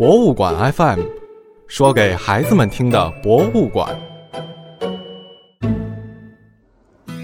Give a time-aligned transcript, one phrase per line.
[0.00, 1.00] 博物馆 FM，
[1.66, 3.94] 说给孩子们听的博物馆。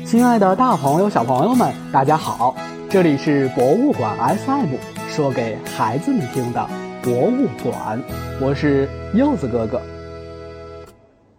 [0.04, 2.54] 亲爱的，大朋友、小朋友们，大家好！
[2.90, 4.74] 这里是博物馆 FM，
[5.08, 6.68] 说给孩子们听的
[7.02, 7.98] 博物馆。
[8.42, 9.80] 我是柚子哥哥。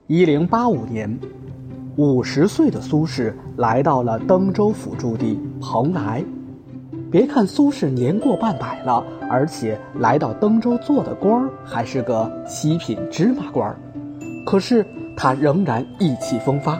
[0.08, 1.20] 一零八五年，
[1.98, 6.24] 五十岁的苏轼来到了登州府驻地蓬莱。
[7.10, 13.78] 别看苏轼年过半百了，而且来到登州做的官儿还是个七品芝麻官儿，
[14.46, 16.78] 可是他仍然意气风发，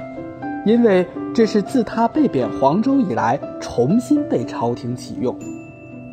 [0.66, 5.34] 因为这是自他被贬黄州以来重新被朝廷启用。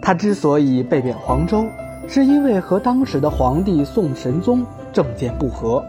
[0.00, 1.64] 他之所以被贬黄州，
[2.06, 5.84] 是因为和当时的皇帝宋神宗政见不合，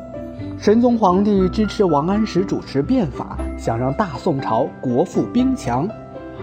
[0.57, 5.88] 神宗皇帝支持王安石主持变法，想让大宋朝国富兵强。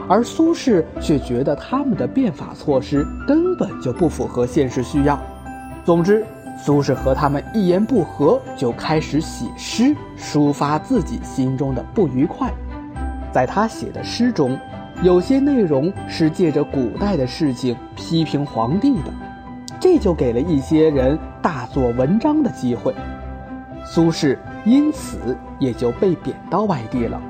[0.09, 5.19] 而苏轼却觉得他们的变法措施根本就不符合现实需要。
[5.85, 6.25] 总之，
[6.65, 12.53] 苏轼和他们一言不合，就开始写诗抒发自己心中的不愉快。
[13.33, 14.59] 在他写的诗中，
[15.03, 19.13] 有些内容是借着古代的事情批评皇帝的，
[19.81, 22.95] 这就给了一些人大做文章的机会。
[23.85, 27.21] 苏轼因此也就被贬到外地了。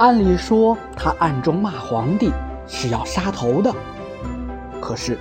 [0.00, 2.30] 按理说，他暗中骂皇帝
[2.66, 3.70] 是要杀头的。
[4.80, 5.18] 可是，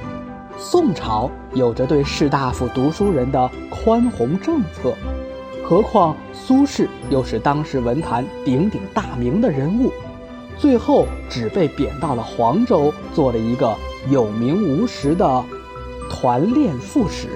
[0.57, 4.93] 宋朝有着对士大夫、读书人的宽宏政策，
[5.65, 9.91] 何况苏轼又是当时文坛鼎鼎大名的人物，
[10.57, 13.75] 最后只被贬到了黄州，做了一个
[14.09, 15.43] 有名无实的
[16.09, 17.27] 团练副使。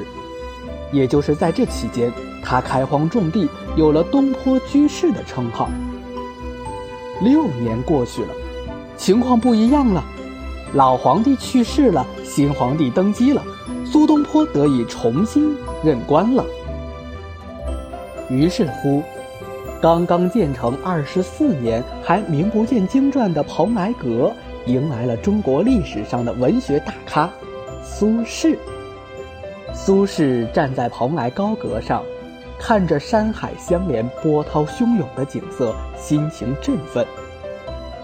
[0.93, 2.09] 也就是在这期间，
[2.41, 5.67] 他开荒种地，有了东坡居士的称号。
[7.23, 8.29] 六年过去了，
[8.97, 10.03] 情况不一样了。
[10.73, 13.41] 老皇帝去世了，新皇帝登基了，
[13.85, 16.43] 苏东坡得以重新任官了。
[18.29, 19.03] 于是乎，
[19.81, 24.33] 刚刚建成二十四年还名不见经传的蓬莱阁，
[24.65, 27.29] 迎来了中国历史上的文学大咖
[27.83, 28.57] 苏轼。
[29.73, 32.03] 苏轼站在蓬莱高阁上。
[32.59, 37.05] 看着山海相连、波涛汹涌的景色，心情振奋。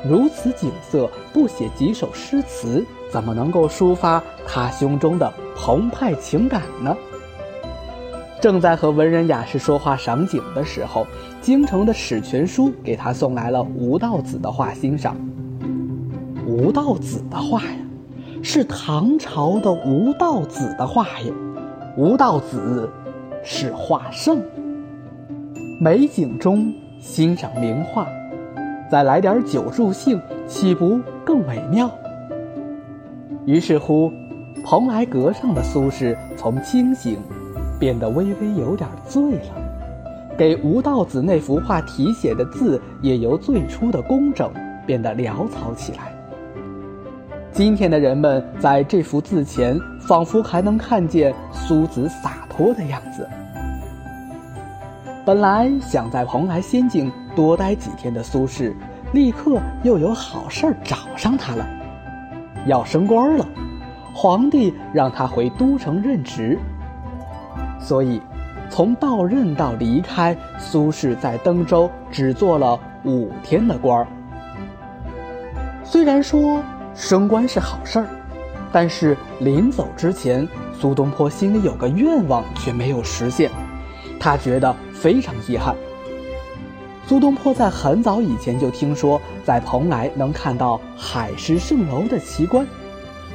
[0.08, 6.96] 如此景色，不写几首诗词，怎么能够抒发他胸中的澎湃情感呢？
[8.42, 11.06] 正在和文人雅士说话赏景的时候，
[11.42, 15.18] 京城的史全书给他送来了吴道子的画欣赏。
[16.46, 17.78] 吴道子的画呀，
[18.42, 21.34] 是唐朝的吴道子的画呀，
[21.98, 22.90] 吴道子。
[23.44, 24.42] 是画圣，
[25.80, 28.08] 美景中欣赏名画，
[28.92, 31.90] 再来点酒助兴，岂不更美妙？
[33.46, 34.12] 于是乎，
[34.64, 37.18] 蓬莱阁上的苏轼从清醒
[37.80, 44.52] 变得微微有点醉了，给吴道子那幅画题写的字也由最初的工整
[44.86, 46.14] 变得潦草起来。
[47.52, 53.25] 今天的人们在这幅字前，仿佛还能看见苏子洒脱的样子。
[55.25, 58.74] 本来想在蓬莱仙境多待几天的苏轼，
[59.14, 61.66] 立刻又有好事儿找上他了，
[62.66, 63.47] 要升官了，
[64.14, 66.59] 皇帝让他回都城任职。
[67.80, 68.22] 所以，
[68.70, 74.08] 从到任到离开，苏轼在登州只做了五天的官儿。
[75.86, 76.62] 虽然说
[76.94, 78.08] 升官是好事儿，
[78.72, 80.47] 但是临走之前，
[80.80, 83.50] 苏东坡心里有个愿望却没有实现，
[84.19, 84.75] 他觉得。
[85.00, 85.74] 非常遗憾。
[87.08, 92.68] 苏东坡在很早以前就听说在蓬莱能看到海市蜃楼的奇观，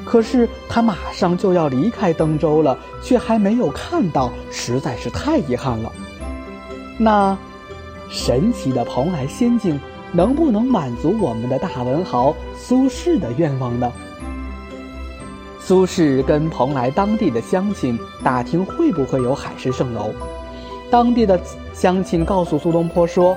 [0.05, 5.91] 可是他马上就要离开登州了，却还没有看到，实在是太遗憾了。
[6.99, 7.39] 那
[8.11, 9.81] 神奇的蓬莱仙境
[10.13, 13.91] 能不能满足我们的大文豪苏轼的愿望呢？
[15.67, 20.13] 苏轼跟蓬莱当地的乡亲打听会不会有海市蜃楼。
[20.91, 21.41] 当地的
[21.73, 23.35] 乡亲告诉苏东坡说：“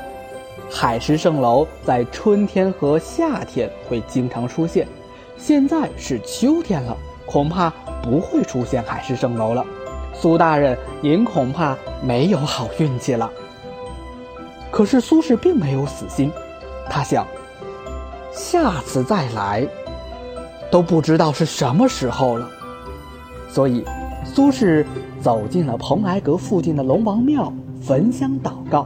[0.69, 4.86] 海市蜃楼在春天和夏天会经常出现，
[5.38, 7.72] 现在是秋天了，恐怕
[8.04, 9.66] 不会出现海市蜃楼了。
[10.13, 13.31] 苏大人，您恐怕没有好运气了。”
[14.69, 16.30] 可是苏轼并没有死心，
[16.90, 17.25] 他想：
[18.34, 19.66] 下次再来，
[20.72, 22.48] 都不知道是什么时候了，
[23.50, 23.84] 所以。
[24.25, 24.86] 苏轼
[25.22, 28.86] 走进了蓬莱阁附近的龙王庙，焚香祷告，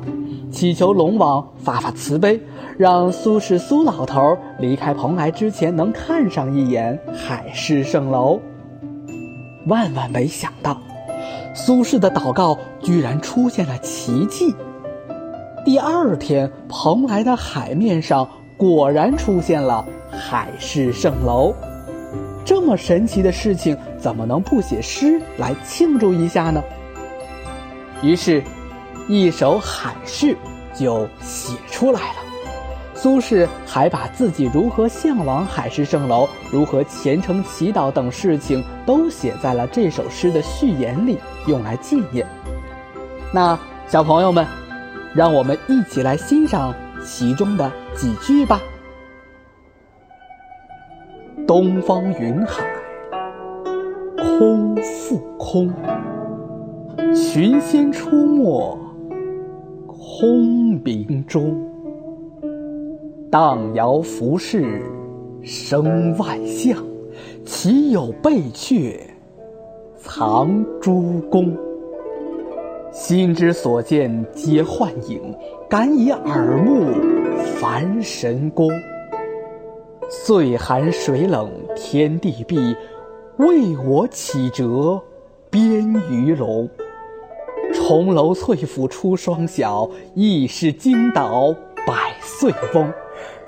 [0.51, 2.39] 祈求龙王发发慈悲，
[2.77, 8.39] 让苏轼苏老头离开蓬莱之前能看上一眼海市蜃楼。
[9.65, 10.79] 万万没想到，
[11.55, 14.53] 苏轼的祷告居然出现了奇迹。
[15.65, 21.53] 第二天，蓬莱的海面上果然出现了海市蜃楼。
[22.43, 26.63] 这么神奇的事情，怎么能不写诗来庆祝一下呢？
[28.01, 28.43] 于是，
[29.07, 30.35] 一首海市
[30.73, 32.15] 就写出来了。
[32.93, 41.17] 苏轼还把自己如何向往海市蜃楼、如何虔诚祈祷等事情都写在了这首诗的序言里，
[41.47, 42.27] 用来纪念。
[43.33, 43.57] 那
[43.87, 44.45] 小朋友们，
[45.15, 48.61] 让我们一起来欣赏其中的几句吧。
[51.51, 52.65] 东方云海
[54.15, 55.69] 空复空，
[57.13, 58.79] 群仙出没
[59.85, 61.53] 空明中。
[63.29, 64.81] 荡摇浮世
[65.43, 66.81] 生万象，
[67.43, 68.97] 岂有背阙
[69.97, 71.53] 藏诸公？
[72.93, 75.35] 心之所见皆幻影，
[75.69, 76.93] 敢以耳目
[77.59, 78.69] 凡神功。
[80.13, 82.75] 岁寒水冷天地闭，
[83.37, 85.01] 为我起折
[85.49, 86.69] 边鱼龙？
[87.73, 91.55] 重楼翠府出双晓，亦是惊倒
[91.87, 92.91] 百岁翁。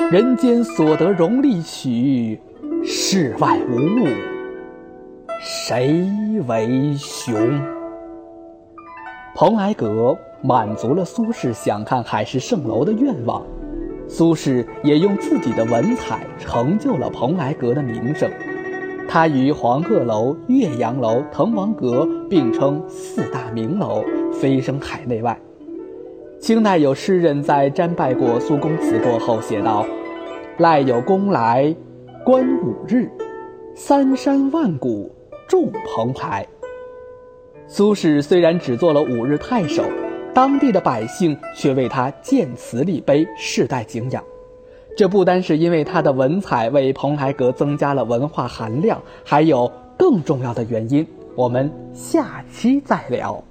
[0.10, 2.40] 人间所得荣利曲，
[2.82, 4.08] 世外无物，
[5.42, 6.02] 谁
[6.48, 7.62] 为雄？
[9.36, 13.44] 蓬莱阁满足了苏轼想看海市蜃楼的愿望，
[14.08, 18.30] 苏轼也用自己的文采成就了蓬莱阁的名声。
[19.08, 25.40] 他与黄鹤楼、岳阳楼、滕王阁并称四大名楼，飞升海内外。
[26.40, 29.86] 清代有诗人在瞻拜过苏公祠过后写道
[30.60, 31.76] ：“赖有公来
[32.26, 33.10] 观五日，
[33.76, 35.10] 三山万谷
[35.48, 36.46] 众澎湃。”
[37.68, 39.84] 苏轼虽然只做了五日太守，
[40.34, 44.24] 当地的百姓却为他建祠立碑，世代敬仰。
[44.98, 51.08] 这不单是因为他的文采为蓬莱阁增加了文化含量，还有更重要的原因。
[51.36, 53.44] 我们下期再聊。